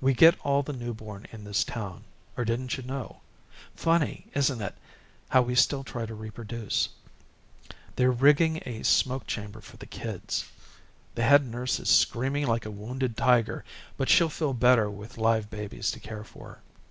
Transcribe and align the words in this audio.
We 0.00 0.14
get 0.14 0.40
all 0.40 0.62
the 0.62 0.72
newborn 0.72 1.26
in 1.32 1.44
this 1.44 1.62
town, 1.62 2.04
or 2.34 2.46
didn't 2.46 2.78
you 2.78 2.82
know. 2.82 3.20
Funny, 3.74 4.26
isn't 4.32 4.62
it, 4.62 4.74
how 5.28 5.42
we 5.42 5.54
still 5.54 5.84
try 5.84 6.06
to 6.06 6.14
reproduce. 6.14 6.88
They're 7.96 8.10
rigging 8.10 8.62
a 8.64 8.84
smoke 8.84 9.26
chamber 9.26 9.60
for 9.60 9.76
the 9.76 9.84
kids. 9.84 10.46
The 11.14 11.24
head 11.24 11.44
nurse 11.44 11.78
is 11.78 11.90
screaming 11.90 12.46
like 12.46 12.64
a 12.64 12.70
wounded 12.70 13.18
tiger, 13.18 13.66
but 13.98 14.08
she'll 14.08 14.30
feel 14.30 14.54
better 14.54 14.88
with 14.90 15.18
live 15.18 15.50
babies 15.50 15.90
to 15.90 16.00
care 16.00 16.24
for. 16.24 16.62